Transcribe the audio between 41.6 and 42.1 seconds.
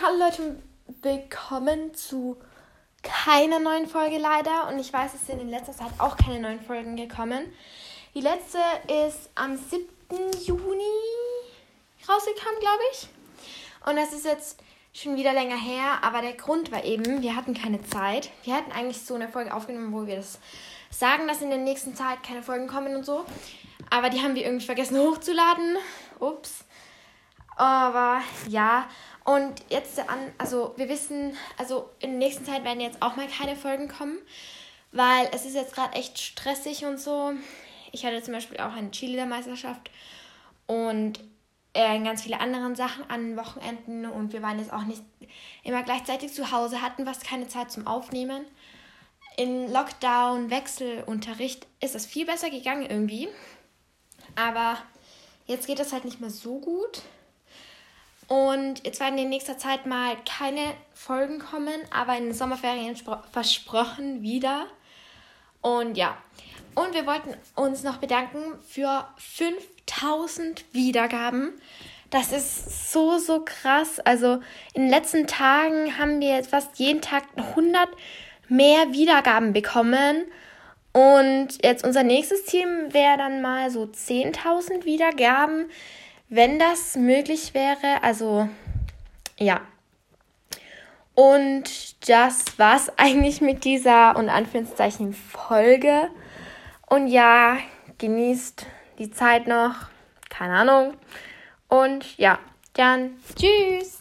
äh,